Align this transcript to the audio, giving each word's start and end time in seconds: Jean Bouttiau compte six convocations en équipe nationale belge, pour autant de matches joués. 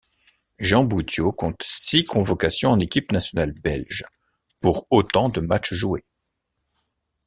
Jean 0.57 0.83
Bouttiau 0.83 1.31
compte 1.31 1.61
six 1.61 2.03
convocations 2.05 2.71
en 2.71 2.79
équipe 2.79 3.11
nationale 3.11 3.51
belge, 3.51 4.03
pour 4.59 4.87
autant 4.89 5.29
de 5.29 5.41
matches 5.41 5.75
joués. 5.75 6.03